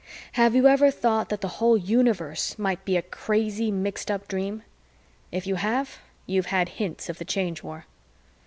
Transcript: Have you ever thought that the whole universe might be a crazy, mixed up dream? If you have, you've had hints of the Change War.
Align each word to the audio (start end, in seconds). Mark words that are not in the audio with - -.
Have 0.31 0.55
you 0.55 0.67
ever 0.67 0.89
thought 0.89 1.29
that 1.29 1.41
the 1.41 1.47
whole 1.61 1.77
universe 1.77 2.57
might 2.57 2.83
be 2.85 2.97
a 2.97 3.03
crazy, 3.03 3.69
mixed 3.69 4.09
up 4.09 4.27
dream? 4.27 4.63
If 5.31 5.45
you 5.45 5.53
have, 5.57 5.99
you've 6.25 6.47
had 6.47 6.69
hints 6.69 7.07
of 7.07 7.19
the 7.19 7.23
Change 7.25 7.61
War. 7.61 7.85